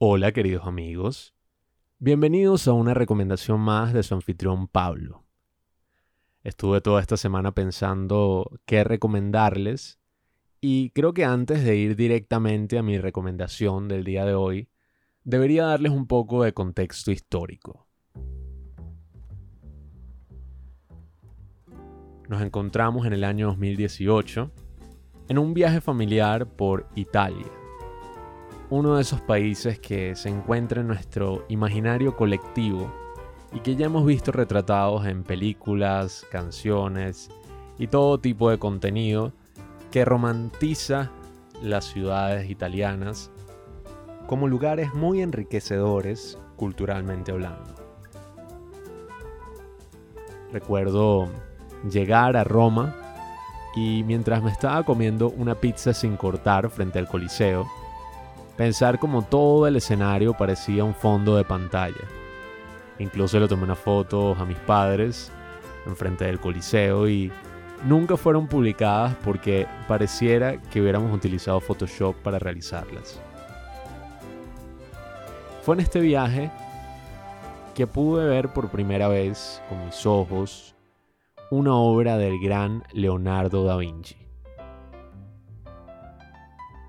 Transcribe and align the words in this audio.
Hola 0.00 0.30
queridos 0.30 0.64
amigos, 0.64 1.34
bienvenidos 1.98 2.68
a 2.68 2.72
una 2.72 2.94
recomendación 2.94 3.58
más 3.58 3.92
de 3.92 4.04
su 4.04 4.14
anfitrión 4.14 4.68
Pablo. 4.68 5.24
Estuve 6.44 6.80
toda 6.80 7.00
esta 7.00 7.16
semana 7.16 7.50
pensando 7.50 8.48
qué 8.64 8.84
recomendarles 8.84 9.98
y 10.60 10.90
creo 10.90 11.14
que 11.14 11.24
antes 11.24 11.64
de 11.64 11.74
ir 11.74 11.96
directamente 11.96 12.78
a 12.78 12.84
mi 12.84 12.96
recomendación 12.96 13.88
del 13.88 14.04
día 14.04 14.24
de 14.24 14.34
hoy, 14.34 14.68
debería 15.24 15.64
darles 15.64 15.90
un 15.90 16.06
poco 16.06 16.44
de 16.44 16.54
contexto 16.54 17.10
histórico. 17.10 17.88
Nos 22.28 22.40
encontramos 22.40 23.04
en 23.04 23.14
el 23.14 23.24
año 23.24 23.48
2018 23.48 24.52
en 25.28 25.38
un 25.38 25.54
viaje 25.54 25.80
familiar 25.80 26.46
por 26.46 26.88
Italia 26.94 27.57
uno 28.70 28.96
de 28.96 29.02
esos 29.02 29.20
países 29.20 29.78
que 29.78 30.14
se 30.14 30.28
encuentra 30.28 30.82
en 30.82 30.88
nuestro 30.88 31.44
imaginario 31.48 32.16
colectivo 32.16 32.92
y 33.52 33.60
que 33.60 33.76
ya 33.76 33.86
hemos 33.86 34.04
visto 34.04 34.30
retratados 34.30 35.06
en 35.06 35.24
películas, 35.24 36.26
canciones 36.30 37.30
y 37.78 37.86
todo 37.86 38.18
tipo 38.18 38.50
de 38.50 38.58
contenido 38.58 39.32
que 39.90 40.04
romantiza 40.04 41.10
las 41.62 41.86
ciudades 41.86 42.50
italianas 42.50 43.30
como 44.26 44.46
lugares 44.46 44.92
muy 44.92 45.22
enriquecedores 45.22 46.38
culturalmente 46.56 47.32
hablando. 47.32 47.74
Recuerdo 50.52 51.28
llegar 51.90 52.36
a 52.36 52.44
Roma 52.44 52.94
y 53.74 54.02
mientras 54.04 54.42
me 54.42 54.50
estaba 54.50 54.82
comiendo 54.82 55.30
una 55.30 55.54
pizza 55.54 55.94
sin 55.94 56.16
cortar 56.16 56.68
frente 56.68 56.98
al 56.98 57.08
Coliseo, 57.08 57.66
pensar 58.58 58.98
como 58.98 59.22
todo 59.22 59.68
el 59.68 59.76
escenario 59.76 60.34
parecía 60.34 60.82
un 60.82 60.94
fondo 60.94 61.36
de 61.36 61.44
pantalla. 61.44 62.04
Incluso 62.98 63.38
le 63.38 63.46
tomé 63.46 63.62
una 63.62 63.76
foto 63.76 64.34
a 64.34 64.44
mis 64.44 64.58
padres 64.58 65.30
enfrente 65.86 66.24
del 66.24 66.40
Coliseo 66.40 67.08
y 67.08 67.30
nunca 67.84 68.16
fueron 68.16 68.48
publicadas 68.48 69.14
porque 69.24 69.68
pareciera 69.86 70.60
que 70.60 70.82
hubiéramos 70.82 71.14
utilizado 71.14 71.60
Photoshop 71.60 72.16
para 72.16 72.40
realizarlas. 72.40 73.20
Fue 75.62 75.76
en 75.76 75.80
este 75.80 76.00
viaje 76.00 76.50
que 77.76 77.86
pude 77.86 78.26
ver 78.26 78.52
por 78.52 78.70
primera 78.70 79.06
vez 79.06 79.62
con 79.68 79.86
mis 79.86 80.04
ojos 80.04 80.74
una 81.52 81.76
obra 81.76 82.18
del 82.18 82.40
gran 82.40 82.82
Leonardo 82.92 83.64
da 83.64 83.76
Vinci. 83.76 84.27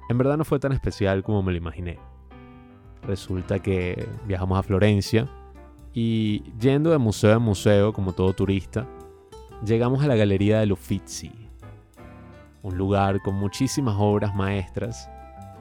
En 0.10 0.18
verdad 0.18 0.38
no 0.38 0.44
fue 0.44 0.60
tan 0.60 0.72
especial 0.72 1.24
como 1.24 1.44
me 1.44 1.52
lo 1.52 1.58
imaginé. 1.60 2.00
Resulta 3.04 3.60
que 3.60 4.10
viajamos 4.26 4.58
a 4.58 4.64
Florencia 4.64 5.28
y 5.94 6.42
yendo 6.60 6.90
de 6.90 6.98
museo 6.98 7.38
en 7.38 7.44
museo 7.44 7.94
como 7.94 8.14
todo 8.14 8.34
turista, 8.34 8.88
llegamos 9.64 10.04
a 10.04 10.08
la 10.08 10.16
Galería 10.16 10.62
de 10.62 10.74
Uffizi, 10.74 11.32
un 12.64 12.76
lugar 12.76 13.22
con 13.22 13.36
muchísimas 13.36 13.96
obras 14.00 14.34
maestras, 14.34 15.08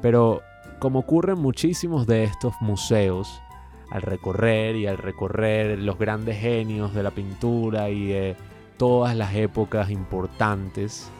pero 0.00 0.40
como 0.78 1.00
ocurre 1.00 1.34
en 1.34 1.40
muchísimos 1.40 2.06
de 2.06 2.24
estos 2.24 2.54
museos, 2.62 3.42
al 3.90 4.00
recorrer 4.00 4.76
y 4.76 4.86
al 4.86 4.96
recorrer 4.96 5.78
los 5.78 5.98
grandes 5.98 6.38
genios 6.38 6.94
de 6.94 7.02
la 7.02 7.10
pintura 7.10 7.90
y 7.90 8.06
de 8.06 8.36
todas 8.78 9.14
las 9.14 9.34
épocas 9.34 9.90
importantes, 9.90 11.10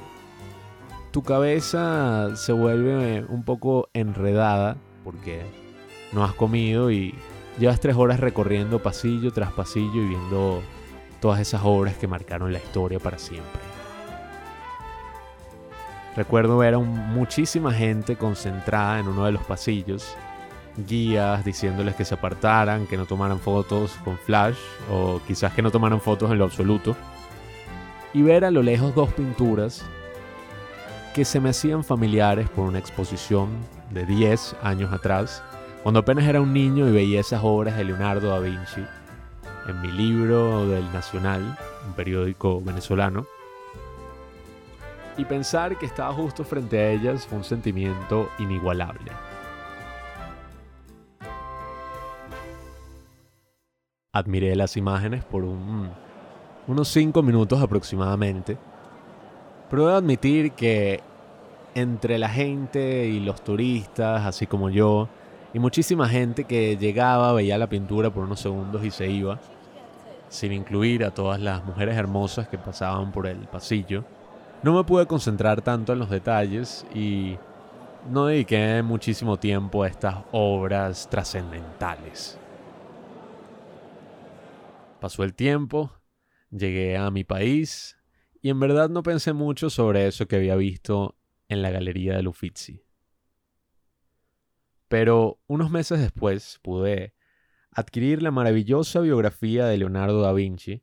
tu 1.11 1.23
cabeza 1.23 2.37
se 2.37 2.53
vuelve 2.53 3.25
un 3.29 3.43
poco 3.43 3.89
enredada 3.95 4.77
porque 5.05 5.43
no 6.13 6.25
has 6.25 6.35
comido 6.35 6.91
y 6.91 7.15
llevas 7.59 7.81
tres 7.81 7.97
horas 7.97 8.21
recorriendo 8.21 8.83
pasillo 8.83 9.33
tras 9.33 9.53
pasillo 9.53 10.03
y 10.03 10.09
viendo 10.09 10.63
todas 11.21 11.41
esas 11.41 11.63
obras 11.65 11.97
que 11.97 12.07
marcaron 12.07 12.53
la 12.53 12.59
historia 12.59 12.99
para 12.99 13.19
siempre. 13.19 13.61
Recuerdo 16.17 16.59
ver 16.59 16.75
a 16.75 16.79
muchísima 16.79 17.73
gente 17.73 18.17
concentrada 18.17 18.99
en 18.99 19.09
uno 19.09 19.25
de 19.25 19.33
los 19.33 19.43
pasillos, 19.45 20.17
guías 20.77 21.45
diciéndoles 21.45 21.95
que 21.95 22.05
se 22.05 22.15
apartaran, 22.15 22.87
que 22.87 22.97
no 22.97 23.07
tomaran 23.07 23.39
fotos 23.39 23.93
con 24.05 24.19
flash 24.19 24.57
o 24.91 25.21
quizás 25.27 25.53
que 25.53 25.63
no 25.63 25.71
tomaran 25.71 26.01
fotos 26.01 26.31
en 26.31 26.39
lo 26.39 26.45
absoluto, 26.45 26.97
y 28.13 28.23
ver 28.23 28.45
a 28.45 28.51
lo 28.51 28.63
lejos 28.63 28.95
dos 28.95 29.13
pinturas 29.13 29.85
que 31.19 31.25
se 31.25 31.41
me 31.41 31.49
hacían 31.49 31.83
familiares 31.83 32.49
por 32.49 32.69
una 32.69 32.79
exposición 32.79 33.49
de 33.91 34.07
10 34.07 34.55
años 34.63 34.93
atrás, 34.93 35.43
cuando 35.83 35.99
apenas 35.99 36.25
era 36.29 36.41
un 36.41 36.53
niño 36.53 36.87
y 36.87 36.93
veía 36.93 37.19
esas 37.19 37.41
obras 37.43 37.77
de 37.77 37.83
Leonardo 37.83 38.29
da 38.29 38.39
Vinci 38.39 38.85
en 39.67 39.81
mi 39.81 39.91
libro 39.91 40.69
del 40.69 40.85
Nacional, 40.93 41.59
un 41.89 41.93
periódico 41.95 42.61
venezolano. 42.61 43.27
Y 45.17 45.25
pensar 45.25 45.77
que 45.77 45.87
estaba 45.87 46.15
justo 46.15 46.45
frente 46.45 46.79
a 46.79 46.91
ellas 46.93 47.27
fue 47.27 47.39
un 47.39 47.45
sentimiento 47.45 48.31
inigualable. 48.39 49.11
Admiré 54.13 54.55
las 54.55 54.77
imágenes 54.77 55.25
por 55.25 55.43
unos 55.43 56.87
5 56.87 57.25
minutos 57.25 57.61
aproximadamente 57.61 58.57
pero 59.69 59.87
debo 59.87 59.99
admitir 59.99 60.53
que 60.53 61.01
entre 61.75 62.19
la 62.19 62.29
gente 62.29 63.07
y 63.07 63.21
los 63.21 63.43
turistas, 63.43 64.25
así 64.27 64.47
como 64.47 64.71
yo, 64.71 65.09
y 65.55 65.59
muchísima 65.59 66.09
gente 66.09 66.45
que 66.45 66.77
llegaba, 66.77 67.33
veía 67.33 67.59
la 67.59 67.69
pintura 67.69 68.11
por 68.11 68.25
unos 68.25 68.41
segundos 68.41 68.85
y 68.85 68.91
se 68.91 69.09
iba, 69.09 69.39
sin 70.29 70.53
incluir 70.53 71.05
a 71.05 71.13
todas 71.13 71.41
las 71.41 71.65
mujeres 71.65 71.97
hermosas 71.97 72.49
que 72.49 72.59
pasaban 72.59 73.13
por 73.13 73.27
el 73.27 73.39
pasillo, 73.49 74.05
no 74.63 74.75
me 74.75 74.85
pude 74.85 75.07
concentrar 75.07 75.63
tanto 75.63 75.93
en 75.93 76.01
los 76.01 76.11
detalles 76.11 76.85
y 76.95 77.39
no 78.11 78.27
dediqué 78.27 78.83
muchísimo 78.83 79.39
tiempo 79.39 79.83
a 79.83 79.89
estas 79.89 80.17
obras 80.33 81.09
trascendentales. 81.09 82.39
Pasó 85.01 85.23
el 85.23 85.35
tiempo, 85.35 85.93
llegué 86.51 86.97
a 86.97 87.11
mi 87.11 87.23
país, 87.23 87.97
y 88.43 88.51
en 88.51 88.61
verdad 88.61 88.89
no 88.89 89.03
pensé 89.03 89.33
mucho 89.33 89.71
sobre 89.71 90.07
eso 90.07 90.27
que 90.27 90.37
había 90.37 90.57
visto 90.57 91.18
en 91.49 91.63
la 91.63 91.71
galería 91.71 92.17
de 92.17 92.29
Uffizi. 92.29 92.85
Pero 94.89 95.41
unos 95.47 95.71
meses 95.71 96.01
después 96.01 96.59
pude 96.63 97.15
adquirir 97.71 98.23
la 98.23 98.31
maravillosa 98.31 99.01
biografía 99.01 99.67
de 99.67 99.79
Leonardo 99.79 100.23
da 100.23 100.33
Vinci, 100.33 100.83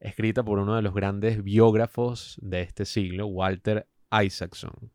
escrita 0.00 0.42
por 0.42 0.58
uno 0.58 0.74
de 0.74 0.82
los 0.82 0.94
grandes 0.94 1.42
biógrafos 1.44 2.38
de 2.42 2.62
este 2.62 2.84
siglo, 2.84 3.26
Walter 3.26 3.86
Isaacson. 4.10 4.90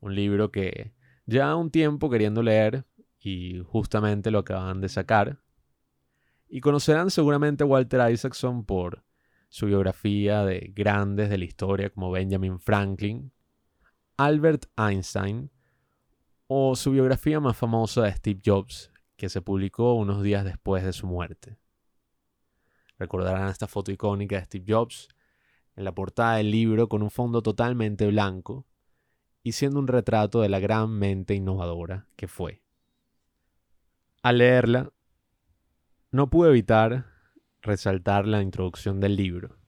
Un 0.00 0.14
libro 0.14 0.50
que 0.50 0.92
ya 1.26 1.54
un 1.56 1.70
tiempo 1.70 2.08
queriendo 2.08 2.42
leer 2.42 2.84
y 3.18 3.60
justamente 3.66 4.30
lo 4.30 4.38
acaban 4.38 4.80
de 4.80 4.88
sacar. 4.88 5.40
Y 6.48 6.60
conocerán 6.60 7.10
seguramente 7.10 7.64
a 7.64 7.66
Walter 7.66 8.10
Isaacson 8.10 8.64
por 8.64 9.04
su 9.48 9.66
biografía 9.66 10.44
de 10.44 10.72
grandes 10.74 11.28
de 11.28 11.38
la 11.38 11.44
historia 11.44 11.90
como 11.90 12.12
Benjamin 12.12 12.60
Franklin, 12.60 13.32
Albert 14.18 14.66
Einstein 14.76 15.50
o 16.46 16.74
su 16.74 16.92
biografía 16.92 17.38
más 17.38 17.56
famosa 17.56 18.04
de 18.04 18.12
Steve 18.12 18.40
Jobs, 18.44 18.90
que 19.16 19.28
se 19.28 19.42
publicó 19.42 19.94
unos 19.94 20.22
días 20.22 20.44
después 20.44 20.84
de 20.84 20.92
su 20.92 21.06
muerte. 21.06 21.58
Recordarán 22.98 23.48
esta 23.48 23.66
foto 23.66 23.92
icónica 23.92 24.36
de 24.36 24.44
Steve 24.44 24.64
Jobs 24.66 25.08
en 25.74 25.84
la 25.84 25.94
portada 25.94 26.36
del 26.36 26.50
libro 26.50 26.88
con 26.88 27.02
un 27.02 27.10
fondo 27.10 27.42
totalmente 27.42 28.06
blanco 28.06 28.66
y 29.42 29.52
siendo 29.52 29.78
un 29.78 29.86
retrato 29.86 30.40
de 30.40 30.48
la 30.48 30.60
gran 30.60 30.90
mente 30.90 31.34
innovadora 31.34 32.08
que 32.16 32.26
fue. 32.26 32.62
Al 34.22 34.38
leerla, 34.38 34.92
no 36.10 36.30
pude 36.30 36.48
evitar 36.48 37.06
resaltar 37.60 38.26
la 38.26 38.40
introducción 38.40 38.98
del 39.00 39.16
libro, 39.16 39.58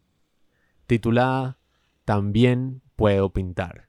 titulada 0.87 1.58
También 2.05 2.81
puedo 2.96 3.31
pintar. 3.32 3.88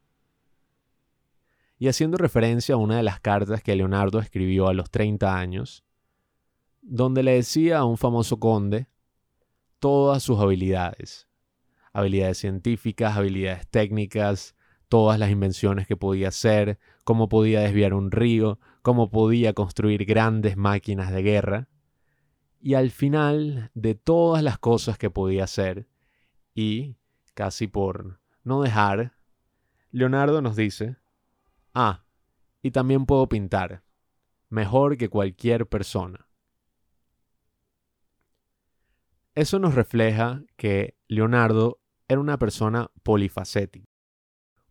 Y 1.80 1.88
haciendo 1.88 2.18
referencia 2.18 2.76
a 2.76 2.78
una 2.78 2.98
de 2.98 3.04
las 3.04 3.20
cartas 3.20 3.64
que 3.64 3.76
Leonardo 3.76 4.20
escribió 4.20 4.68
a 4.68 4.74
los 4.74 4.92
30 4.92 5.36
años, 5.36 5.84
donde 6.82 7.24
le 7.24 7.34
decía 7.34 7.80
a 7.80 7.86
un 7.86 7.98
famoso 7.98 8.40
conde 8.40 8.88
todas 9.80 10.22
sus 10.22 10.40
habilidades, 10.40 11.28
habilidades 11.94 12.38
científicas, 12.38 13.18
habilidades 13.18 13.68
técnicas, 13.68 14.56
todas 14.90 15.20
las 15.20 15.30
invenciones 15.30 15.88
que 15.88 15.96
podía 15.96 16.30
hacer, 16.30 16.80
cómo 17.04 17.30
podía 17.30 17.62
desviar 17.62 17.94
un 17.94 18.12
río, 18.12 18.60
cómo 18.82 19.10
podía 19.10 19.54
construir 19.54 20.06
grandes 20.06 20.58
máquinas 20.58 21.12
de 21.12 21.22
guerra, 21.22 21.68
y 22.62 22.74
al 22.74 22.92
final 22.92 23.72
de 23.74 23.96
todas 23.96 24.44
las 24.44 24.60
cosas 24.60 24.98
que 24.98 25.10
podía 25.10 25.46
hacer, 25.46 25.88
y 26.54 26.98
casi 27.36 27.68
por 27.68 28.20
no 28.44 28.62
dejar, 28.62 29.14
Leonardo 29.92 30.42
nos 30.42 30.56
dice, 30.56 30.98
ah, 31.74 32.06
y 32.62 32.72
también 32.72 33.06
puedo 33.06 33.28
pintar. 33.28 33.84
mejor 34.50 34.98
que 34.98 35.10
cualquier 35.10 35.68
persona. 35.68 36.28
Eso 39.36 39.60
nos 39.60 39.76
refleja 39.76 40.44
que 40.58 40.98
Leonardo 41.08 41.80
era 42.08 42.20
una 42.20 42.40
persona 42.40 42.90
polifacética, 43.04 43.88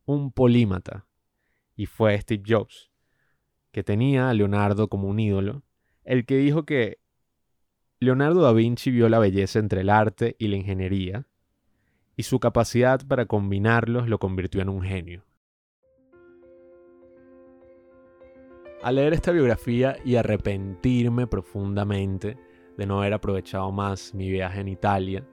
un 0.04 0.32
polímata, 0.32 1.06
y 1.76 1.86
fue 1.86 2.20
Steve 2.20 2.42
Jobs, 2.44 2.90
que 3.70 3.84
tenía 3.84 4.28
a 4.28 4.34
Leonardo 4.34 4.88
como 4.88 5.06
un 5.08 5.20
ídolo, 5.20 5.62
el 6.02 6.26
que 6.26 6.36
dijo 6.38 6.64
que 6.64 6.98
Leonardo 8.00 8.42
da 8.42 8.52
Vinci 8.52 8.90
vio 8.90 9.08
la 9.08 9.20
belleza 9.20 9.60
entre 9.60 9.82
el 9.82 9.90
arte 9.90 10.34
y 10.38 10.48
la 10.48 10.56
ingeniería, 10.56 11.28
y 12.16 12.24
su 12.24 12.40
capacidad 12.40 13.06
para 13.06 13.26
combinarlos 13.26 14.08
lo 14.08 14.18
convirtió 14.18 14.60
en 14.60 14.70
un 14.70 14.82
genio. 14.82 15.27
Al 18.80 18.94
leer 18.94 19.12
esta 19.12 19.32
biografía 19.32 19.96
y 20.04 20.14
arrepentirme 20.14 21.26
profundamente 21.26 22.36
de 22.76 22.86
no 22.86 23.00
haber 23.00 23.12
aprovechado 23.12 23.72
más 23.72 24.14
mi 24.14 24.30
viaje 24.30 24.60
en 24.60 24.68
Italia 24.68 25.26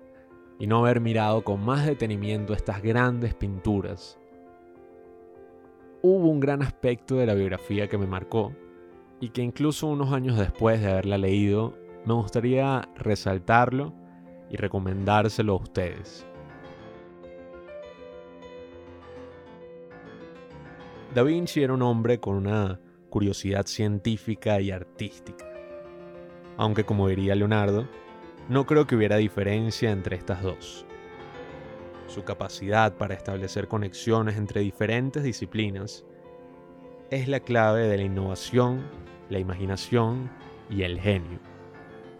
y 0.58 0.66
no 0.66 0.80
haber 0.80 1.00
mirado 1.00 1.44
con 1.44 1.64
más 1.64 1.86
detenimiento 1.86 2.54
estas 2.54 2.82
grandes 2.82 3.36
pinturas, 3.36 4.18
hubo 6.02 6.28
un 6.28 6.40
gran 6.40 6.64
aspecto 6.64 7.18
de 7.18 7.28
la 7.28 7.36
biografía 7.36 7.88
que 7.88 8.00
me 8.00 8.08
marcó 8.08 8.52
y 9.20 9.30
que 9.30 9.44
incluso 9.44 9.86
unos 9.88 10.12
años 10.12 10.40
después 10.40 10.82
de 10.82 10.92
haberla 10.92 11.20
leído 11.20 11.78
me 12.04 12.16
gustaría 12.16 12.90
resaltarlo 12.96 13.94
y 14.50 14.58
recomendárselo 14.58 15.54
a 15.54 15.58
ustedes. 15.58 16.26
Da 21.14 21.22
Vinci 21.22 21.62
era 21.62 21.74
un 21.74 21.84
hombre 21.84 22.20
con 22.20 22.36
una 22.36 22.80
curiosidad 23.16 23.66
científica 23.66 24.60
y 24.60 24.72
artística. 24.72 25.46
Aunque 26.58 26.84
como 26.84 27.08
diría 27.08 27.34
Leonardo, 27.34 27.88
no 28.50 28.66
creo 28.66 28.88
que 28.88 28.98
hubiera 28.98 29.16
diferencia 29.16 29.92
entre 29.92 30.18
estas 30.18 30.42
dos. 30.42 30.86
Su 32.08 32.26
capacidad 32.26 32.94
para 32.98 33.14
establecer 33.14 33.70
conexiones 33.70 34.36
entre 34.36 34.60
diferentes 34.60 35.24
disciplinas 35.24 36.04
es 37.10 37.30
la 37.30 37.40
clave 37.40 37.88
de 37.88 37.96
la 37.96 38.04
innovación, 38.04 38.82
la 39.30 39.40
imaginación 39.40 40.30
y 40.70 40.82
el 40.82 41.00
genio. 41.00 41.40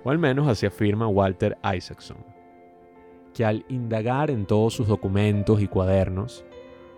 O 0.06 0.12
al 0.12 0.18
menos 0.18 0.48
así 0.48 0.66
afirma 0.66 1.10
Walter 1.10 1.58
Isaacson, 1.76 2.24
que 3.34 3.44
al 3.44 3.66
indagar 3.68 4.32
en 4.32 4.46
todos 4.46 4.74
sus 4.74 4.88
documentos 4.88 5.62
y 5.62 5.68
cuadernos, 5.68 6.46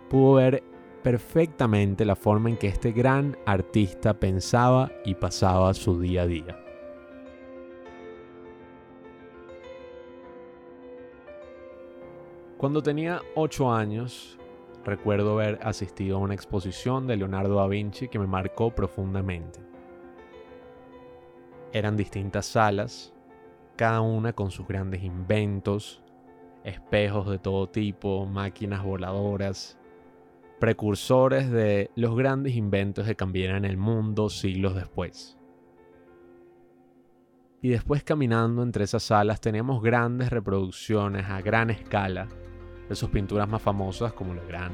pudo 0.07 0.33
ver 0.33 0.63
perfectamente 1.07 2.03
la 2.03 2.17
forma 2.17 2.49
en 2.49 2.57
que 2.57 2.67
este 2.67 2.91
gran 2.91 3.37
artista 3.45 4.19
pensaba 4.19 4.91
y 5.05 5.15
pasaba 5.15 5.73
su 5.73 6.01
día 6.01 6.23
a 6.23 6.27
día. 6.27 6.59
Cuando 12.57 12.83
tenía 12.83 13.21
8 13.35 13.71
años, 13.71 14.37
recuerdo 14.83 15.39
haber 15.39 15.59
asistido 15.65 16.17
a 16.17 16.19
una 16.19 16.33
exposición 16.33 17.07
de 17.07 17.15
Leonardo 17.15 17.55
da 17.55 17.67
Vinci 17.67 18.09
que 18.09 18.19
me 18.19 18.27
marcó 18.27 18.71
profundamente. 18.71 19.61
Eran 21.71 21.95
distintas 21.95 22.47
salas, 22.47 23.13
cada 23.77 24.01
una 24.01 24.33
con 24.33 24.51
sus 24.51 24.67
grandes 24.67 25.03
inventos, 25.03 26.03
espejos 26.65 27.29
de 27.29 27.39
todo 27.39 27.69
tipo, 27.69 28.25
máquinas 28.25 28.83
voladoras, 28.83 29.77
precursores 30.59 31.51
de 31.51 31.91
los 31.95 32.15
grandes 32.15 32.55
inventos 32.55 33.05
que 33.05 33.15
cambiaron 33.15 33.65
el 33.65 33.77
mundo 33.77 34.29
siglos 34.29 34.75
después. 34.75 35.37
Y 37.61 37.69
después 37.69 38.03
caminando 38.03 38.63
entre 38.63 38.83
esas 38.83 39.03
salas 39.03 39.41
teníamos 39.41 39.81
grandes 39.81 40.29
reproducciones 40.29 41.25
a 41.25 41.41
gran 41.41 41.69
escala 41.69 42.27
de 42.87 42.95
sus 42.95 43.09
pinturas 43.09 43.49
más 43.49 43.61
famosas 43.61 44.13
como 44.13 44.33
la 44.33 44.43
gran 44.43 44.71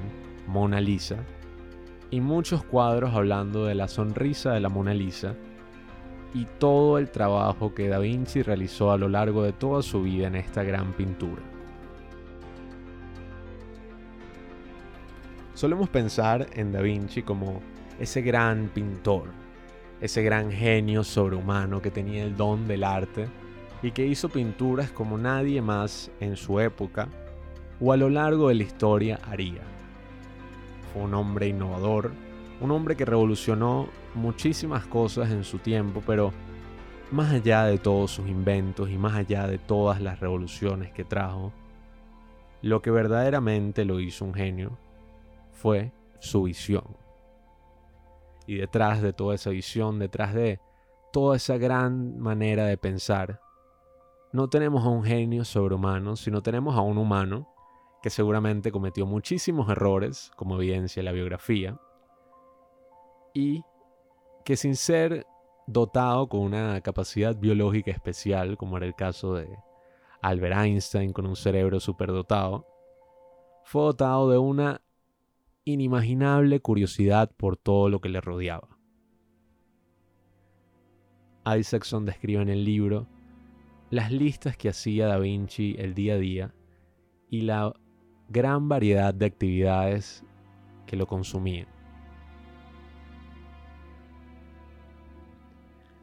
Mona 0.47 0.79
Lisa 0.79 1.17
y 2.11 2.21
muchos 2.21 2.63
cuadros 2.63 3.13
hablando 3.13 3.65
de 3.65 3.75
la 3.75 3.87
sonrisa 3.87 4.51
de 4.51 4.59
la 4.59 4.69
Mona 4.69 4.93
Lisa 4.93 5.35
y 6.33 6.45
todo 6.59 6.97
el 6.97 7.09
trabajo 7.09 7.73
que 7.73 7.87
Da 7.87 7.99
Vinci 7.99 8.41
realizó 8.41 8.91
a 8.91 8.97
lo 8.97 9.07
largo 9.09 9.43
de 9.43 9.53
toda 9.53 9.81
su 9.81 10.03
vida 10.03 10.27
en 10.27 10.35
esta 10.35 10.63
gran 10.63 10.93
pintura. 10.93 11.52
Solemos 15.63 15.87
pensar 15.87 16.45
en 16.55 16.73
Da 16.73 16.81
Vinci 16.81 17.21
como 17.21 17.61
ese 17.97 18.21
gran 18.21 18.67
pintor, 18.73 19.29
ese 20.01 20.21
gran 20.21 20.51
genio 20.51 21.05
sobrehumano 21.05 21.81
que 21.81 21.89
tenía 21.89 22.25
el 22.25 22.35
don 22.35 22.67
del 22.67 22.83
arte 22.83 23.29
y 23.81 23.91
que 23.91 24.05
hizo 24.05 24.27
pinturas 24.27 24.91
como 24.91 25.17
nadie 25.17 25.61
más 25.61 26.11
en 26.19 26.35
su 26.35 26.59
época 26.59 27.07
o 27.79 27.93
a 27.93 27.95
lo 27.95 28.09
largo 28.09 28.49
de 28.49 28.55
la 28.55 28.63
historia 28.63 29.21
haría. 29.23 29.61
Fue 30.91 31.03
un 31.03 31.13
hombre 31.13 31.47
innovador, 31.47 32.11
un 32.59 32.71
hombre 32.71 32.97
que 32.97 33.05
revolucionó 33.05 33.87
muchísimas 34.15 34.85
cosas 34.85 35.31
en 35.31 35.45
su 35.45 35.59
tiempo, 35.59 36.03
pero 36.05 36.33
más 37.09 37.31
allá 37.31 37.63
de 37.63 37.77
todos 37.77 38.11
sus 38.11 38.27
inventos 38.27 38.89
y 38.89 38.97
más 38.97 39.15
allá 39.15 39.47
de 39.47 39.59
todas 39.59 40.01
las 40.01 40.19
revoluciones 40.19 40.91
que 40.91 41.05
trajo, 41.05 41.53
lo 42.61 42.81
que 42.81 42.91
verdaderamente 42.91 43.85
lo 43.85 44.01
hizo 44.01 44.25
un 44.25 44.33
genio 44.33 44.77
fue 45.53 45.93
su 46.19 46.43
visión. 46.43 46.97
Y 48.45 48.57
detrás 48.57 49.01
de 49.01 49.13
toda 49.13 49.35
esa 49.35 49.51
visión, 49.51 49.99
detrás 49.99 50.33
de 50.33 50.59
toda 51.11 51.37
esa 51.37 51.57
gran 51.57 52.19
manera 52.19 52.65
de 52.65 52.77
pensar, 52.77 53.39
no 54.33 54.49
tenemos 54.49 54.83
a 54.83 54.89
un 54.89 55.03
genio 55.03 55.45
sobrehumano, 55.45 56.15
sino 56.15 56.41
tenemos 56.41 56.75
a 56.75 56.81
un 56.81 56.97
humano 56.97 57.47
que 58.01 58.09
seguramente 58.09 58.71
cometió 58.71 59.05
muchísimos 59.05 59.69
errores, 59.69 60.31
como 60.35 60.55
evidencia 60.55 61.03
la 61.03 61.13
biografía, 61.13 61.79
y 63.33 63.63
que 64.43 64.57
sin 64.57 64.75
ser 64.75 65.25
dotado 65.67 66.27
con 66.27 66.41
una 66.41 66.81
capacidad 66.81 67.35
biológica 67.35 67.91
especial, 67.91 68.57
como 68.57 68.75
era 68.77 68.85
el 68.85 68.95
caso 68.95 69.35
de 69.35 69.57
Albert 70.21 70.57
Einstein 70.57 71.13
con 71.13 71.25
un 71.25 71.35
cerebro 71.35 71.79
superdotado, 71.79 72.67
fue 73.63 73.83
dotado 73.83 74.29
de 74.29 74.37
una 74.37 74.81
inimaginable 75.65 76.59
curiosidad 76.59 77.31
por 77.35 77.57
todo 77.57 77.89
lo 77.89 78.01
que 78.01 78.09
le 78.09 78.21
rodeaba. 78.21 78.77
Isaacson 81.45 82.05
describe 82.05 82.41
en 82.41 82.49
el 82.49 82.63
libro 82.63 83.07
las 83.89 84.11
listas 84.11 84.57
que 84.57 84.69
hacía 84.69 85.07
Da 85.07 85.19
Vinci 85.19 85.75
el 85.77 85.93
día 85.93 86.15
a 86.15 86.17
día 86.17 86.53
y 87.29 87.41
la 87.41 87.73
gran 88.29 88.69
variedad 88.69 89.13
de 89.13 89.25
actividades 89.25 90.23
que 90.85 90.95
lo 90.95 91.05
consumían. 91.05 91.67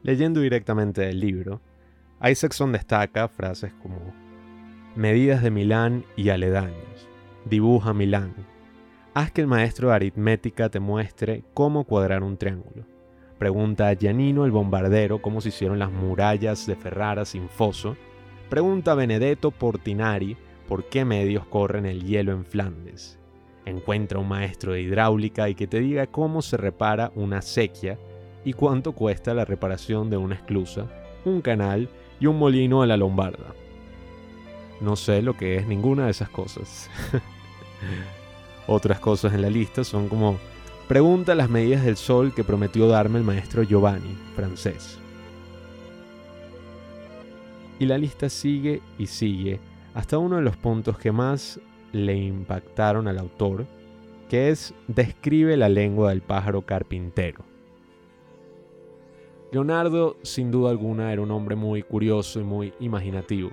Leyendo 0.02 0.40
directamente 0.40 1.02
del 1.02 1.20
libro, 1.20 1.60
Isaacson 2.22 2.72
destaca 2.72 3.28
frases 3.28 3.72
como 3.82 3.98
medidas 4.94 5.42
de 5.42 5.50
Milán 5.50 6.04
y 6.16 6.30
aledaños, 6.30 7.08
dibuja 7.44 7.92
Milán, 7.92 8.34
Haz 9.12 9.32
que 9.32 9.40
el 9.40 9.48
maestro 9.48 9.88
de 9.88 9.96
aritmética 9.96 10.68
te 10.68 10.78
muestre 10.78 11.42
cómo 11.52 11.82
cuadrar 11.82 12.22
un 12.22 12.36
triángulo. 12.36 12.84
Pregunta 13.38 13.88
a 13.88 13.96
Giannino 13.96 14.44
el 14.44 14.52
bombardero 14.52 15.20
cómo 15.20 15.40
se 15.40 15.48
hicieron 15.48 15.80
las 15.80 15.90
murallas 15.90 16.64
de 16.66 16.76
Ferrara 16.76 17.24
sin 17.24 17.48
foso. 17.48 17.96
Pregunta 18.48 18.92
a 18.92 18.94
Benedetto 18.94 19.50
Portinari 19.50 20.36
por 20.68 20.88
qué 20.88 21.04
medios 21.04 21.44
corren 21.46 21.86
el 21.86 22.04
hielo 22.04 22.30
en 22.30 22.44
Flandes. 22.44 23.18
Encuentra 23.66 24.20
un 24.20 24.28
maestro 24.28 24.74
de 24.74 24.82
hidráulica 24.82 25.48
y 25.48 25.56
que 25.56 25.66
te 25.66 25.80
diga 25.80 26.06
cómo 26.06 26.40
se 26.40 26.56
repara 26.56 27.10
una 27.16 27.42
sequía 27.42 27.98
y 28.44 28.52
cuánto 28.52 28.92
cuesta 28.92 29.34
la 29.34 29.44
reparación 29.44 30.08
de 30.08 30.18
una 30.18 30.36
esclusa, 30.36 30.86
un 31.24 31.40
canal 31.40 31.88
y 32.20 32.26
un 32.26 32.38
molino 32.38 32.80
a 32.80 32.86
la 32.86 32.96
lombarda. 32.96 33.54
No 34.80 34.94
sé 34.94 35.20
lo 35.20 35.36
que 35.36 35.56
es 35.56 35.66
ninguna 35.66 36.04
de 36.04 36.12
esas 36.12 36.28
cosas. 36.28 36.88
Otras 38.72 39.00
cosas 39.00 39.34
en 39.34 39.42
la 39.42 39.50
lista 39.50 39.82
son 39.82 40.08
como 40.08 40.38
pregunta 40.86 41.34
las 41.34 41.50
medidas 41.50 41.84
del 41.84 41.96
sol 41.96 42.32
que 42.32 42.44
prometió 42.44 42.86
darme 42.86 43.18
el 43.18 43.24
maestro 43.24 43.64
Giovanni, 43.64 44.16
francés. 44.36 44.96
Y 47.80 47.86
la 47.86 47.98
lista 47.98 48.28
sigue 48.28 48.80
y 48.96 49.08
sigue 49.08 49.58
hasta 49.92 50.18
uno 50.18 50.36
de 50.36 50.42
los 50.42 50.56
puntos 50.56 50.96
que 50.98 51.10
más 51.10 51.58
le 51.90 52.14
impactaron 52.16 53.08
al 53.08 53.18
autor, 53.18 53.66
que 54.28 54.50
es 54.50 54.72
describe 54.86 55.56
la 55.56 55.68
lengua 55.68 56.10
del 56.10 56.22
pájaro 56.22 56.62
carpintero. 56.62 57.42
Leonardo, 59.50 60.16
sin 60.22 60.52
duda 60.52 60.70
alguna, 60.70 61.12
era 61.12 61.22
un 61.22 61.32
hombre 61.32 61.56
muy 61.56 61.82
curioso 61.82 62.38
y 62.38 62.44
muy 62.44 62.72
imaginativo. 62.78 63.50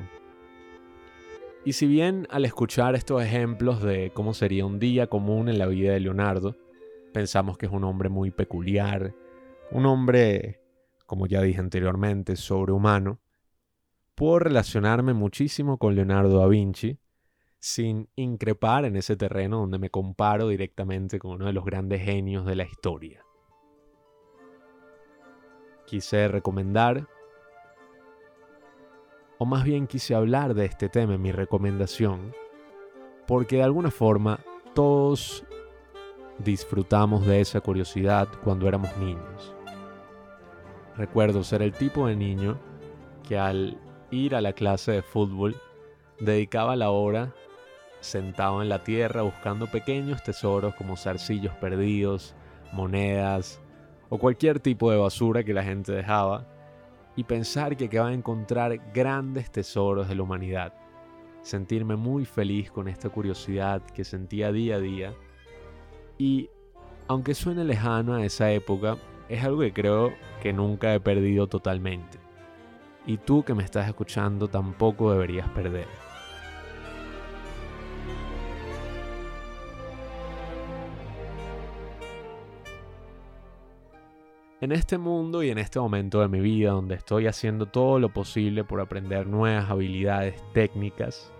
Y 1.68 1.74
si 1.74 1.86
bien 1.86 2.28
al 2.30 2.46
escuchar 2.46 2.96
estos 2.96 3.22
ejemplos 3.22 3.84
de 3.84 4.12
cómo 4.14 4.34
sería 4.34 4.66
un 4.66 4.80
día 4.80 5.08
común 5.08 5.50
en 5.50 5.60
la 5.60 5.66
vida 5.66 5.92
de 5.92 6.00
Leonardo, 6.00 6.56
pensamos 7.12 7.58
que 7.58 7.66
es 7.66 7.74
un 7.74 7.84
hombre 7.84 8.08
muy 8.08 8.32
peculiar, 8.32 9.14
un 9.72 9.86
hombre 9.86 10.62
como 11.06 11.28
ya 11.28 11.42
dije 11.42 11.60
anteriormente, 11.60 12.38
sobrehumano, 12.38 13.20
puedo 14.16 14.40
relacionarme 14.40 15.12
muchísimo 15.12 15.78
con 15.78 15.94
Leonardo 15.94 16.40
da 16.40 16.48
Vinci 16.48 17.00
sin 17.60 18.08
increpar 18.16 18.86
en 18.86 18.96
ese 18.96 19.18
terreno 19.18 19.60
donde 19.60 19.78
me 19.78 19.90
comparo 19.90 20.48
directamente 20.48 21.20
con 21.20 21.32
uno 21.32 21.48
de 21.48 21.54
los 21.54 21.66
grandes 21.66 22.02
genios 22.02 22.46
de 22.46 22.56
la 22.56 22.64
historia. 22.64 23.26
Quise 25.86 26.30
recomendar, 26.30 27.10
o 29.38 29.46
más 29.46 29.64
bien 29.64 29.88
quise 29.88 30.16
hablar 30.16 30.54
de 30.54 30.66
este 30.66 30.90
tema 30.90 31.16
en 31.16 31.22
mi 31.22 31.32
recomendación, 31.32 32.34
porque 33.28 33.58
de 33.58 33.64
alguna 33.64 33.92
forma 33.92 34.40
todos 34.74 35.44
disfrutamos 36.40 37.26
de 37.26 37.42
esa 37.42 37.62
curiosidad 37.62 38.28
cuando 38.44 38.68
éramos 38.68 38.96
niños. 38.98 39.56
Recuerdo 40.96 41.44
ser 41.44 41.62
el 41.62 41.74
tipo 41.74 42.08
de 42.08 42.16
niño 42.16 42.58
que 43.28 43.38
al 43.38 43.78
ir 44.10 44.36
a 44.36 44.42
la 44.42 44.54
clase 44.54 44.92
de 44.92 45.02
fútbol 45.02 45.56
dedicaba 46.20 46.76
la 46.76 46.90
hora 46.90 47.34
sentado 48.00 48.62
en 48.62 48.70
la 48.70 48.84
tierra 48.84 49.22
buscando 49.24 49.68
pequeños 49.68 50.24
tesoros 50.24 50.74
como 50.76 50.98
zarcillos 50.98 51.54
perdidos, 51.56 52.36
monedas 52.72 53.62
o 54.10 54.18
cualquier 54.18 54.60
tipo 54.60 54.92
de 54.92 54.98
basura 54.98 55.44
que 55.44 55.54
la 55.54 55.64
gente 55.64 55.92
dejaba 55.92 56.48
y 57.18 57.24
pensar 57.24 57.76
que 57.76 57.86
acababa 57.86 58.12
de 58.12 58.18
encontrar 58.18 58.80
grandes 58.94 59.52
tesoros 59.52 60.08
de 60.08 60.16
la 60.16 60.24
humanidad. 60.24 60.74
Sentirme 61.42 61.96
muy 61.96 62.26
feliz 62.26 62.72
con 62.72 62.88
esta 62.88 63.10
curiosidad 63.10 63.82
que 63.82 64.06
sentía 64.06 64.52
día 64.52 64.76
a 64.76 64.80
día 64.80 65.14
y 66.18 66.50
aunque 67.08 67.34
suene 67.34 67.64
lejano 67.64 68.14
a 68.14 68.24
esa 68.24 68.52
época, 68.52 68.98
es 69.30 69.44
algo 69.44 69.62
que 69.62 69.74
creo 69.74 70.14
que 70.42 70.54
nunca 70.54 70.94
he 70.94 71.00
perdido 71.00 71.48
totalmente. 71.48 72.20
Y 73.08 73.18
tú 73.18 73.44
que 73.44 73.56
me 73.56 73.64
estás 73.64 73.88
escuchando 73.88 74.48
tampoco 74.48 75.12
deberías 75.12 75.50
perder. 75.50 76.07
En 84.60 84.72
este 84.72 84.98
mundo 84.98 85.44
y 85.44 85.52
en 85.52 85.60
este 85.60 85.80
momento 85.80 86.20
de 86.20 86.30
mi 86.30 86.40
vida 86.40 86.72
donde 86.72 86.96
estoy 86.96 87.28
haciendo 87.28 87.68
todo 87.68 88.00
lo 88.00 88.10
posible 88.10 88.64
por 88.64 88.82
aprender 88.82 89.28
nuevas 89.28 89.70
habilidades 89.70 90.42
técnicas, 90.52 91.32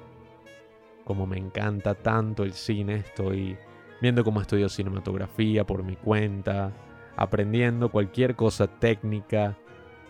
como 1.04 1.26
me 1.26 1.40
encanta 1.40 1.96
tanto 1.96 2.44
el 2.44 2.54
cine, 2.54 2.98
estoy 2.98 3.58
viendo 4.02 4.24
cómo 4.24 4.40
estudio 4.40 4.70
cinematografía 4.70 5.66
por 5.66 5.82
mi 5.82 5.96
cuenta, 5.96 6.72
aprendiendo 7.16 7.90
cualquier 7.90 8.36
cosa 8.36 8.68
técnica 8.68 9.58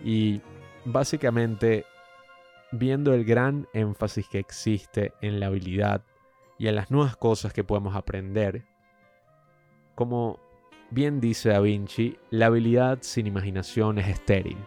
y 0.04 0.42
básicamente 0.84 1.86
viendo 2.74 3.14
el 3.14 3.24
gran 3.24 3.70
énfasis 3.72 4.28
que 4.28 4.40
existe 4.40 5.14
en 5.22 5.40
la 5.40 5.46
habilidad 5.46 6.04
y 6.58 6.68
en 6.68 6.76
las 6.76 6.92
nuevas 6.92 7.16
cosas 7.16 7.54
que 7.54 7.64
podemos 7.64 7.96
aprender. 7.96 8.66
Como 9.96 10.42
bien 10.90 11.20
dice 11.20 11.50
Da 11.50 11.60
Vinci, 11.60 12.18
la 12.30 12.48
habilidad 12.48 13.00
sin 13.02 13.28
imaginación 13.28 14.00
es 14.00 14.08
estéril. 14.08 14.58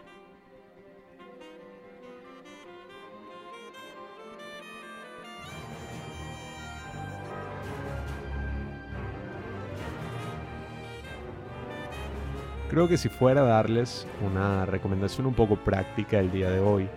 Creo 12.69 12.87
que 12.87 12.97
si 12.97 13.09
fuera 13.09 13.41
a 13.41 13.45
darles 13.45 14.07
una 14.21 14.65
recomendación 14.65 15.25
un 15.25 15.33
poco 15.33 15.57
práctica 15.57 16.19
el 16.19 16.31
día 16.31 16.49
de 16.49 16.61
hoy, 16.61 16.87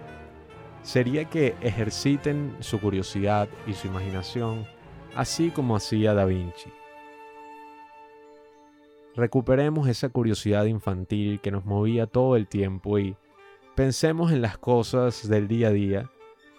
sería 0.83 1.25
que 1.25 1.57
ejerciten 1.63 2.55
su 2.61 2.79
curiosidad 2.79 3.49
y 3.67 3.73
su 3.73 3.89
imaginación, 3.89 4.67
así 5.17 5.51
como 5.51 5.75
hacía 5.75 6.15
Da 6.15 6.27
Vinci. 6.27 6.71
Recuperemos 9.17 9.87
esa 9.87 10.09
curiosidad 10.09 10.65
infantil 10.65 11.39
que 11.41 11.53
nos 11.53 11.65
movía 11.65 12.07
todo 12.07 12.35
el 12.35 12.49
tiempo 12.49 12.99
y 12.99 13.17
pensemos 13.77 14.33
en 14.33 14.43
las 14.43 14.59
cosas 14.59 15.29
del 15.29 15.47
día 15.47 15.69
a 15.69 15.71
día 15.73 16.11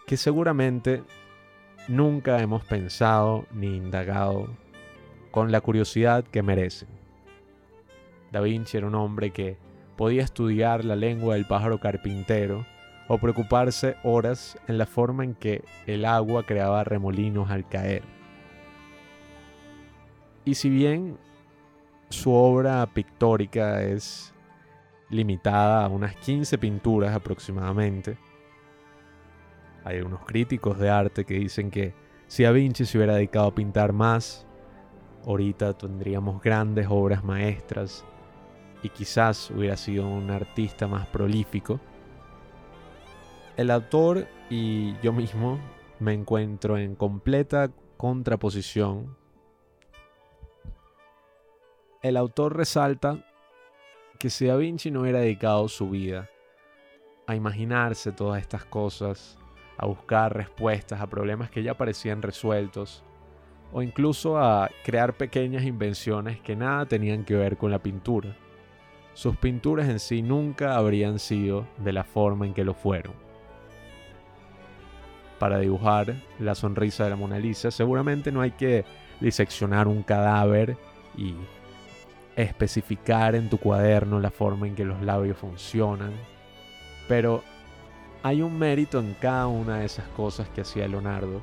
que 0.08 0.16
seguramente 0.16 1.04
nunca 1.90 2.42
hemos 2.42 2.64
pensado 2.64 3.46
ni 3.52 3.76
indagado 3.76 4.48
con 5.32 5.52
la 5.52 5.60
curiosidad 5.60 6.24
que 6.24 6.44
merecen. 6.44 6.88
Da 8.32 8.40
Vinci 8.40 8.78
era 8.78 8.88
un 8.88 8.96
hombre 8.96 9.32
que 9.32 9.58
podía 9.98 10.24
estudiar 10.24 10.86
la 10.86 10.96
lengua 10.96 11.36
del 11.36 11.46
pájaro 11.46 11.82
carpintero 11.82 12.66
o 13.10 13.18
preocuparse 13.18 13.98
horas 14.04 14.58
en 14.70 14.78
la 14.78 14.86
forma 14.86 15.26
en 15.26 15.36
que 15.36 15.66
el 15.88 16.06
agua 16.06 16.46
creaba 16.46 16.86
remolinos 16.86 17.52
al 17.52 17.68
caer. 17.68 18.04
Y 20.46 20.56
si 20.56 20.70
bien 20.70 21.18
su 22.10 22.32
obra 22.32 22.86
pictórica 22.94 23.82
es 23.84 24.34
limitada 25.10 25.86
a 25.86 25.88
unas 25.88 26.16
15 26.16 26.58
pinturas 26.58 27.16
aproximadamente, 27.16 28.18
hay 29.86 30.02
unos 30.02 30.26
críticos 30.26 30.80
de 30.80 30.90
arte 30.90 31.26
que 31.26 31.36
dicen 31.36 31.70
que 31.70 31.94
si 32.28 32.44
Da 32.44 32.52
Vinci 32.52 32.86
se 32.86 32.98
hubiera 32.98 33.16
dedicado 33.16 33.48
a 33.48 33.56
pintar 33.56 33.94
más, 33.94 34.48
ahorita 35.26 35.74
tendríamos 35.74 36.42
grandes 36.42 36.88
obras 36.90 37.24
maestras 37.24 38.04
y 38.82 38.90
quizás 38.90 39.52
hubiera 39.52 39.78
sido 39.78 40.08
un 40.08 40.32
artista 40.32 40.88
más 40.88 41.06
prolífico. 41.08 41.80
El 43.58 43.70
autor 43.70 44.28
y 44.50 44.98
yo 45.02 45.14
mismo 45.14 45.60
me 46.00 46.14
encuentro 46.14 46.80
en 46.80 46.96
completa 46.96 47.70
contraposición. 47.96 49.16
El 52.06 52.18
autor 52.18 52.56
resalta 52.56 53.18
que 54.20 54.30
si 54.30 54.46
Da 54.46 54.56
Vinci 54.58 54.92
no 54.92 55.02
hubiera 55.02 55.22
dedicado 55.22 55.68
su 55.68 55.90
vida 55.90 56.30
a 57.26 57.36
imaginarse 57.36 58.12
todas 58.12 58.40
estas 58.40 58.64
cosas, 58.64 59.40
a 59.76 59.88
buscar 59.88 60.38
respuestas 60.38 61.02
a 61.02 61.08
problemas 61.08 61.50
que 61.50 61.64
ya 61.64 61.74
parecían 61.74 62.22
resueltos, 62.22 63.04
o 63.74 63.82
incluso 63.82 64.38
a 64.38 64.70
crear 64.84 65.18
pequeñas 65.18 65.64
invenciones 65.64 66.40
que 66.40 66.56
nada 66.56 66.86
tenían 66.86 67.26
que 67.26 67.34
ver 67.34 67.58
con 67.58 67.72
la 67.72 67.80
pintura 67.80 68.36
sus 69.16 69.36
pinturas 69.38 69.88
en 69.88 70.00
sí 70.00 70.22
nunca 70.22 70.76
habrían 70.76 71.18
sido 71.18 71.66
de 71.78 71.94
la 71.94 72.04
forma 72.04 72.46
en 72.46 72.54
que 72.54 72.66
lo 72.66 72.76
fueron. 72.76 73.14
Para 75.40 75.58
dibujar 75.58 76.14
la 76.38 76.54
sonrisa 76.54 77.06
de 77.06 77.10
la 77.10 77.16
Mona 77.16 77.40
Lisa 77.40 77.72
seguramente 77.72 78.32
no 78.32 78.42
hay 78.42 78.52
que 78.52 78.86
diseccionar 79.22 79.88
un 79.88 80.04
cadáver 80.04 80.78
y 81.18 81.34
especificar 82.36 83.36
en 83.36 83.50
tu 83.50 83.58
cuaderno 83.58 84.20
la 84.20 84.32
forma 84.32 84.68
en 84.68 84.76
que 84.76 84.86
los 84.86 85.02
labios 85.02 85.38
funcionan, 85.38 86.12
pero 87.08 87.44
hay 88.24 88.42
un 88.42 88.58
mérito 88.58 89.00
en 89.00 89.14
cada 89.20 89.48
una 89.48 89.80
de 89.80 89.86
esas 89.86 90.08
cosas 90.10 90.50
que 90.50 90.62
hacía 90.62 90.88
Leonardo, 90.88 91.42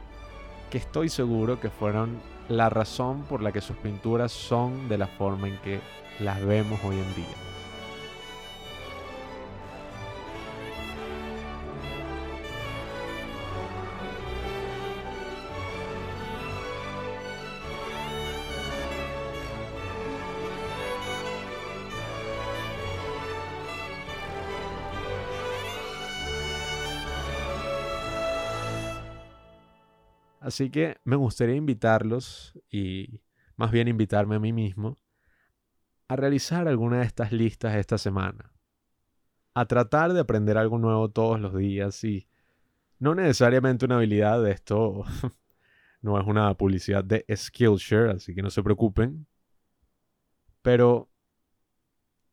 que 0.71 0.79
estoy 0.79 1.09
seguro 1.09 1.61
que 1.61 1.71
fueron 1.71 2.21
la 2.49 2.69
razón 2.69 3.23
por 3.23 3.43
la 3.43 3.53
que 3.53 3.61
sus 3.61 3.77
pinturas 3.77 4.33
son 4.33 4.89
de 4.89 4.99
la 4.99 5.07
forma 5.07 5.49
en 5.49 5.59
que 5.59 5.81
las 6.19 6.45
vemos 6.45 6.81
hoy 6.85 6.97
en 6.97 7.15
día. 7.15 7.52
Así 30.43 30.71
que 30.71 30.97
me 31.05 31.15
gustaría 31.15 31.55
invitarlos 31.55 32.53
y 32.69 33.23
más 33.57 33.71
bien 33.71 33.87
invitarme 33.87 34.35
a 34.35 34.41
mí 34.41 34.53
mismo 34.53 34.99
a 36.09 36.17
realizar 36.17 36.67
alguna 36.67 36.99
de 36.99 37.05
estas 37.05 37.31
listas 37.31 37.77
esta 37.77 37.97
semana. 37.97 38.53
A 39.55 39.67
tratar 39.67 40.13
de 40.13 40.19
aprender 40.19 40.59
algo 40.59 40.79
nuevo 40.79 41.09
todos 41.11 41.39
los 41.39 41.55
días 41.55 42.03
y 42.03 42.27
no 42.99 43.15
necesariamente 43.15 43.85
una 43.85 43.97
habilidad 43.97 44.45
esto. 44.49 45.05
no 46.03 46.21
es 46.21 46.27
una 46.27 46.53
publicidad 46.55 47.05
de 47.05 47.25
Skillshare, 47.33 48.11
así 48.11 48.35
que 48.35 48.43
no 48.43 48.51
se 48.51 48.65
preocupen. 48.65 49.29
Pero 50.61 51.09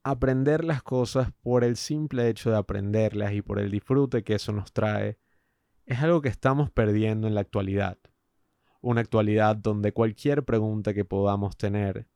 aprender 0.01 0.66
las 0.66 0.82
cosas 0.82 1.32
por 1.44 1.63
el 1.63 1.78
simple 1.78 2.28
hecho 2.28 2.50
de 2.50 2.58
aprenderlas 2.58 3.34
y 3.34 3.44
por 3.44 3.60
el 3.60 3.70
disfrute 3.70 4.24
que 4.24 4.34
eso 4.34 4.51
nos 4.51 4.74
trae 4.74 5.20
es 5.89 6.03
algo 6.03 6.22
que 6.22 6.29
estamos 6.29 6.69
perdiendo 6.69 7.27
en 7.27 7.34
la 7.34 7.41
actualidad. 7.41 7.98
Una 8.79 9.01
actualidad 9.01 9.55
donde 9.55 9.91
cualquier 9.91 10.46
pregunta 10.46 10.93
que 10.93 11.03
podamos 11.03 11.58
tener 11.58 12.08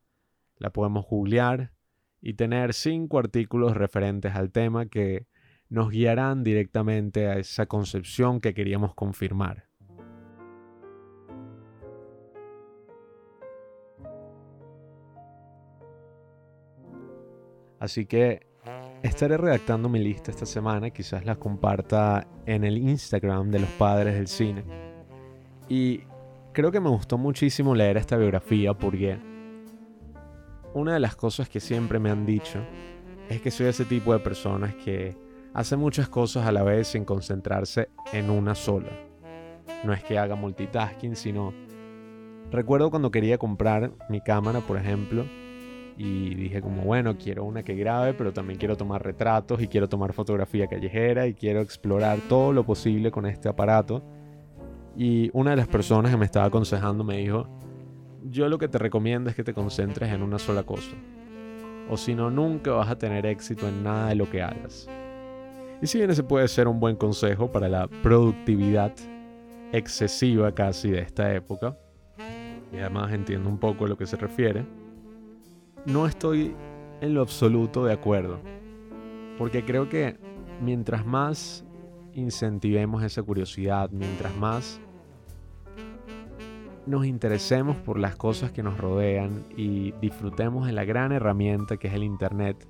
la 0.57 0.71
podemos 0.71 1.07
googlear 1.07 1.73
y 2.21 2.35
tener 2.35 2.75
cinco 2.75 3.17
artículos 3.17 3.75
referentes 3.75 4.35
al 4.35 4.51
tema 4.51 4.85
que 4.85 5.25
nos 5.69 5.89
guiarán 5.89 6.43
directamente 6.43 7.27
a 7.27 7.39
esa 7.39 7.65
concepción 7.65 8.41
que 8.41 8.53
queríamos 8.53 8.93
confirmar. 8.93 9.65
Así 17.79 18.05
que 18.05 18.45
estaré 19.03 19.35
redactando 19.35 19.89
mi 19.89 19.99
lista 19.99 20.31
esta 20.31 20.45
semana, 20.45 20.89
quizás 20.89 21.25
la 21.25 21.35
comparta 21.35 22.25
en 22.45 22.63
el 22.63 22.77
Instagram 22.77 23.51
de 23.51 23.59
los 23.59 23.69
padres 23.71 24.15
del 24.15 24.27
cine. 24.27 24.63
Y 25.67 26.01
creo 26.53 26.71
que 26.71 26.79
me 26.79 26.89
gustó 26.89 27.17
muchísimo 27.17 27.75
leer 27.75 27.97
esta 27.97 28.15
biografía 28.15 28.73
porque 28.73 29.17
una 30.73 30.93
de 30.93 30.99
las 31.01 31.17
cosas 31.17 31.49
que 31.49 31.59
siempre 31.59 31.99
me 31.99 32.09
han 32.09 32.25
dicho 32.25 32.59
es 33.29 33.41
que 33.41 33.51
soy 33.51 33.67
ese 33.67 33.85
tipo 33.85 34.13
de 34.13 34.19
personas 34.19 34.73
que 34.75 35.17
hace 35.53 35.75
muchas 35.75 36.07
cosas 36.07 36.47
a 36.47 36.51
la 36.53 36.63
vez 36.63 36.87
sin 36.87 37.03
concentrarse 37.03 37.89
en 38.13 38.29
una 38.29 38.55
sola. 38.55 38.89
No 39.83 39.93
es 39.93 40.03
que 40.03 40.17
haga 40.17 40.35
multitasking, 40.35 41.15
sino... 41.15 41.53
Recuerdo 42.51 42.89
cuando 42.89 43.11
quería 43.11 43.37
comprar 43.37 43.93
mi 44.09 44.21
cámara, 44.21 44.61
por 44.61 44.77
ejemplo, 44.77 45.25
y 45.97 46.33
dije 46.35 46.61
como, 46.61 46.83
bueno, 46.83 47.17
quiero 47.17 47.43
una 47.43 47.63
que 47.63 47.75
grabe, 47.75 48.13
pero 48.13 48.33
también 48.33 48.57
quiero 48.57 48.75
tomar 48.75 49.03
retratos 49.03 49.61
y 49.61 49.67
quiero 49.67 49.87
tomar 49.87 50.13
fotografía 50.13 50.67
callejera 50.67 51.27
y 51.27 51.33
quiero 51.33 51.61
explorar 51.61 52.19
todo 52.27 52.51
lo 52.51 52.65
posible 52.65 53.11
con 53.11 53.25
este 53.25 53.47
aparato. 53.47 54.03
Y 54.95 55.29
una 55.33 55.51
de 55.51 55.57
las 55.57 55.67
personas 55.67 56.11
que 56.11 56.17
me 56.17 56.25
estaba 56.25 56.45
aconsejando 56.45 57.03
me 57.03 57.17
dijo, 57.17 57.47
yo 58.29 58.47
lo 58.49 58.57
que 58.57 58.67
te 58.67 58.77
recomiendo 58.77 59.29
es 59.29 59.35
que 59.35 59.43
te 59.43 59.53
concentres 59.53 60.11
en 60.11 60.23
una 60.23 60.39
sola 60.39 60.63
cosa. 60.63 60.95
O 61.89 61.97
si 61.97 62.15
no, 62.15 62.31
nunca 62.31 62.71
vas 62.71 62.89
a 62.89 62.97
tener 62.97 63.25
éxito 63.25 63.67
en 63.67 63.83
nada 63.83 64.09
de 64.09 64.15
lo 64.15 64.29
que 64.29 64.41
hagas. 64.41 64.87
Y 65.81 65.87
si 65.87 65.97
bien 65.97 66.09
ese 66.09 66.23
puede 66.23 66.47
ser 66.47 66.67
un 66.67 66.79
buen 66.79 66.95
consejo 66.95 67.51
para 67.51 67.67
la 67.67 67.87
productividad 68.01 68.93
excesiva 69.73 70.53
casi 70.53 70.91
de 70.91 70.99
esta 70.99 71.33
época, 71.33 71.77
y 72.71 72.77
además 72.77 73.11
entiendo 73.11 73.49
un 73.49 73.59
poco 73.59 73.85
a 73.85 73.87
lo 73.89 73.97
que 73.97 74.05
se 74.05 74.15
refiere, 74.15 74.65
no 75.85 76.07
estoy 76.07 76.55
en 77.01 77.13
lo 77.13 77.21
absoluto 77.21 77.85
de 77.85 77.93
acuerdo. 77.93 78.39
Porque 79.37 79.63
creo 79.65 79.89
que 79.89 80.17
mientras 80.61 81.05
más 81.05 81.65
incentivemos 82.13 83.03
esa 83.03 83.23
curiosidad, 83.23 83.89
mientras 83.91 84.35
más 84.37 84.79
nos 86.85 87.05
interesemos 87.05 87.77
por 87.77 87.97
las 87.97 88.15
cosas 88.15 88.51
que 88.51 88.61
nos 88.61 88.77
rodean 88.77 89.43
y 89.55 89.91
disfrutemos 90.01 90.67
de 90.67 90.73
la 90.73 90.83
gran 90.83 91.11
herramienta 91.11 91.77
que 91.77 91.87
es 91.87 91.93
el 91.93 92.03
Internet, 92.03 92.67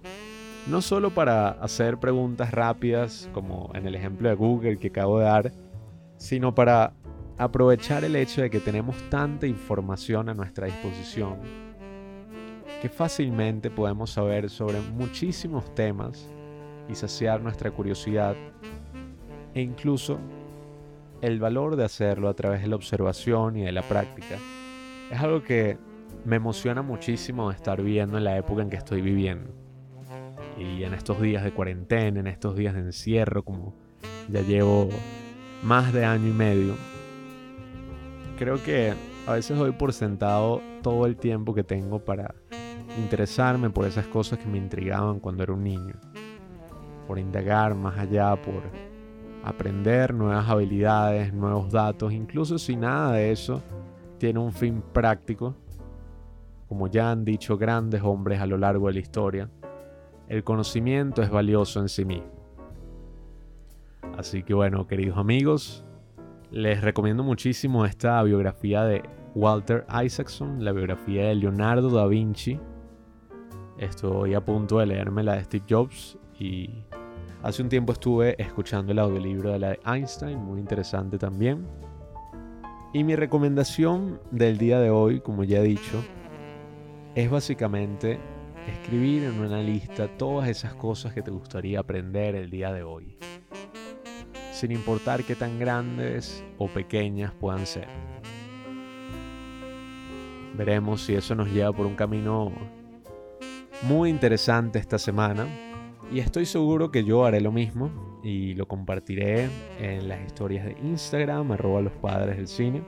no 0.68 0.82
solo 0.82 1.10
para 1.10 1.50
hacer 1.50 1.98
preguntas 2.00 2.52
rápidas, 2.52 3.30
como 3.34 3.72
en 3.74 3.88
el 3.88 3.96
ejemplo 3.96 4.30
de 4.30 4.36
Google 4.36 4.78
que 4.78 4.88
acabo 4.88 5.20
de 5.20 5.26
dar, 5.26 5.52
sino 6.18 6.56
para 6.56 6.94
aprovechar 7.38 8.04
el 8.04 8.16
hecho 8.16 8.42
de 8.42 8.50
que 8.50 8.60
tenemos 8.60 8.96
tanta 9.10 9.48
información 9.48 10.30
a 10.30 10.34
nuestra 10.34 10.68
disposición, 10.68 11.38
que 12.84 12.90
fácilmente 12.90 13.72
podemos 13.72 14.10
saber 14.10 14.50
sobre 14.50 14.82
muchísimos 14.82 15.74
temas 15.74 16.30
y 16.90 16.96
saciar 16.96 17.42
nuestra 17.42 17.72
curiosidad 17.72 18.36
e 19.54 19.62
incluso 19.62 20.20
el 21.22 21.40
valor 21.40 21.78
de 21.78 21.86
hacerlo 21.86 22.28
a 22.28 22.34
través 22.34 22.62
de 22.62 22.68
la 22.68 22.76
observación 22.76 23.56
y 23.56 23.62
de 23.64 23.72
la 23.72 23.84
práctica 23.84 24.38
es 25.10 25.18
algo 25.18 25.42
que 25.42 25.78
me 26.26 26.36
emociona 26.36 26.82
muchísimo 26.82 27.52
estar 27.52 27.82
viendo 27.82 28.18
en 28.18 28.26
la 28.26 28.36
época 28.36 28.64
en 28.64 28.70
que 28.70 28.76
estoy 28.76 29.02
viviendo. 29.02 29.50
Y 30.58 30.84
en 30.84 30.94
estos 30.94 31.22
días 31.22 31.42
de 31.46 31.54
cuarentena, 31.54 32.20
en 32.20 32.28
estos 32.28 32.58
días 32.58 32.74
de 32.74 32.82
encierro, 32.82 33.46
como 33.46 33.74
ya 34.28 34.42
llevo 34.42 34.90
más 35.64 35.94
de 35.94 36.04
año 36.04 36.28
y 36.28 36.34
medio, 36.34 36.76
creo 38.38 38.62
que 38.62 38.94
a 39.26 39.34
veces 39.34 39.58
doy 39.58 39.72
por 39.72 39.94
sentado 39.94 40.62
todo 40.82 41.06
el 41.06 41.16
tiempo 41.16 41.54
que 41.54 41.64
tengo 41.64 42.00
para 42.00 42.36
interesarme 42.98 43.70
por 43.70 43.86
esas 43.86 44.08
cosas 44.08 44.40
que 44.40 44.48
me 44.48 44.58
intrigaban 44.58 45.20
cuando 45.20 45.44
era 45.44 45.54
un 45.54 45.64
niño, 45.64 45.96
por 47.08 47.20
indagar 47.20 47.76
más 47.76 47.98
allá, 47.98 48.36
por 48.36 48.64
aprender 49.44 50.14
nuevas 50.14 50.48
habilidades, 50.48 51.34
nuevos 51.34 51.72
datos, 51.72 52.14
incluso 52.14 52.58
si 52.58 52.76
nada 52.76 53.14
de 53.14 53.32
eso 53.32 53.62
tiene 54.18 54.40
un 54.40 54.54
fin 54.54 54.82
práctico, 54.94 55.56
como 56.68 56.88
ya 56.88 57.12
han 57.12 57.26
dicho 57.26 57.58
grandes 57.58 58.02
hombres 58.04 58.40
a 58.40 58.46
lo 58.46 58.58
largo 58.58 58.88
de 58.88 58.94
la 58.94 59.00
historia, 59.00 59.50
el 60.28 60.44
conocimiento 60.44 61.22
es 61.22 61.30
valioso 61.30 61.80
en 61.82 61.90
sí 61.90 62.06
mismo. 62.06 62.32
Así 64.18 64.44
que 64.44 64.54
bueno, 64.54 64.88
queridos 64.88 65.18
amigos, 65.18 65.84
les 66.52 66.82
recomiendo 66.82 67.24
muchísimo 67.24 67.86
esta 67.86 68.22
biografía 68.24 68.84
de 68.84 69.04
Walter 69.36 69.86
Isaacson, 70.04 70.64
la 70.64 70.72
biografía 70.72 71.28
de 71.28 71.36
Leonardo 71.36 71.90
da 71.90 72.06
Vinci. 72.08 72.60
Estoy 73.84 74.34
a 74.34 74.42
punto 74.42 74.80
de 74.80 74.86
leerme 74.86 75.24
la 75.24 75.36
de 75.36 75.44
Steve 75.44 75.66
Jobs 75.70 76.18
y 76.40 76.86
Hace 77.44 77.62
un 77.62 77.68
tiempo 77.68 77.92
estuve 77.92 78.42
escuchando 78.42 78.94
el 78.94 79.00
audiolibro 79.00 79.52
de 79.52 79.60
la 79.60 79.70
de 79.72 79.80
Einstein, 79.86 80.40
muy 80.40 80.62
interesante 80.62 81.18
también. 81.18 81.68
Y 82.94 83.04
mi 83.04 83.18
recomendación 83.18 84.22
del 84.32 84.58
día 84.58 84.80
de 84.80 84.90
hoy, 84.90 85.20
como 85.20 85.44
ya 85.44 85.60
he 85.60 85.64
dicho, 85.64 86.02
es 87.16 87.30
básicamente 87.30 88.18
escribir 88.66 89.26
en 89.26 89.42
una 89.42 89.62
lista 89.62 90.08
todas 90.18 90.48
esas 90.48 90.74
cosas 90.76 91.14
que 91.14 91.22
te 91.22 91.32
gustaría 91.32 91.82
aprender 91.82 92.36
el 92.36 92.50
día 92.50 92.72
de 92.72 92.84
hoy, 92.84 93.18
sin 94.54 94.72
importar 94.72 95.26
qué 95.26 95.36
tan 95.36 95.60
grandes 95.60 96.46
o 96.58 96.70
pequeñas 96.70 97.34
puedan 97.34 97.66
ser. 97.66 97.90
Veremos 100.56 101.02
si 101.02 101.14
eso 101.14 101.36
nos 101.36 101.50
lleva 101.50 101.74
por 101.74 101.86
un 101.86 101.96
camino 101.96 102.54
muy 103.84 104.10
interesante 104.10 104.80
esta 104.80 104.98
semana, 104.98 105.48
y 106.12 106.20
estoy 106.20 106.46
seguro 106.46 106.92
que 106.92 107.04
yo 107.04 107.26
haré 107.26 107.42
lo 107.42 107.52
mismo 107.52 108.20
y 108.24 108.54
lo 108.54 108.68
compartiré 108.68 109.50
en 109.80 110.08
las 110.08 110.24
historias 110.26 110.66
de 110.66 110.78
Instagram, 110.84 111.52
arroba 111.52 111.82
los 111.82 111.94
padres 111.94 112.38
del 112.38 112.48
cine. 112.48 112.82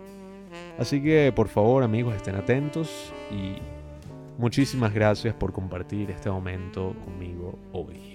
Así 0.77 1.01
que 1.01 1.33
por 1.35 1.47
favor 1.47 1.83
amigos 1.83 2.15
estén 2.15 2.35
atentos 2.35 3.11
y 3.31 3.55
muchísimas 4.37 4.93
gracias 4.93 5.33
por 5.33 5.51
compartir 5.51 6.11
este 6.11 6.29
momento 6.29 6.95
conmigo 7.03 7.57
hoy. 7.73 8.14